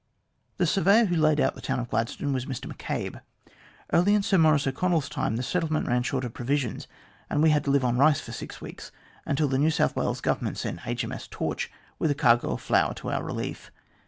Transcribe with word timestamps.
"The 0.57 0.65
surveyor 0.65 1.05
who 1.05 1.15
laid 1.15 1.37
t 1.37 1.43
out 1.43 1.53
the 1.53 1.61
town 1.61 1.79
of 1.79 1.91
Gladstone 1.91 2.33
was 2.33 2.47
Mr 2.47 2.65
M'Cabe. 2.65 3.17
Early 3.93 4.15
in 4.15 4.23
Sir 4.23 4.39
Maurice 4.39 4.65
O'Connell's 4.65 5.07
time 5.07 5.35
the 5.35 5.43
settlement 5.43 5.85
ran 5.85 6.01
short 6.01 6.25
of 6.25 6.33
provisions, 6.33 6.87
and 7.29 7.43
we 7.43 7.51
had 7.51 7.63
to 7.65 7.69
live 7.69 7.85
on 7.85 7.99
rice 7.99 8.19
for 8.19 8.31
six 8.31 8.59
weeks, 8.59 8.91
until 9.27 9.47
the 9.47 9.59
New 9.59 9.69
South 9.69 9.95
Wales 9.95 10.19
Government 10.19 10.57
sent 10.57 10.87
II.M.S. 10.87 11.27
Torch 11.27 11.69
with 11.99 12.09
a 12.09 12.15
cargo 12.15 12.53
of 12.53 12.61
flour 12.61 12.95
to 12.95 13.11
our 13.11 13.21
relief. 13.23 13.69